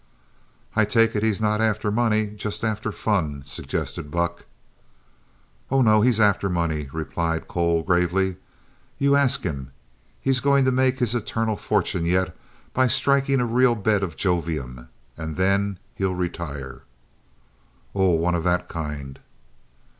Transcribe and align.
"I 0.75 0.83
take 0.83 1.15
it 1.15 1.21
he's 1.21 1.39
not 1.39 1.61
after 1.61 1.91
money 1.91 2.25
just 2.29 2.63
after 2.63 2.91
fun," 2.91 3.43
suggested 3.45 4.09
Buck. 4.09 4.45
"Oh, 5.69 5.83
no. 5.83 6.01
He's 6.01 6.19
after 6.19 6.49
money," 6.49 6.89
replied 6.91 7.47
Cole 7.47 7.83
gravely. 7.83 8.37
"You 8.97 9.15
ask 9.15 9.43
him 9.43 9.69
he's 10.19 10.39
going 10.39 10.65
to 10.65 10.71
make 10.71 10.97
his 10.97 11.13
eternal 11.13 11.55
fortune 11.55 12.07
yet 12.07 12.35
by 12.73 12.87
striking 12.87 13.39
a 13.39 13.45
real 13.45 13.75
bed 13.75 14.01
of 14.01 14.17
jovium, 14.17 14.89
and 15.17 15.37
then 15.37 15.77
he'll 15.93 16.15
retire." 16.15 16.81
"Oh, 17.93 18.13
one 18.13 18.33
of 18.33 18.43
that 18.43 18.67
kind." 18.69 19.19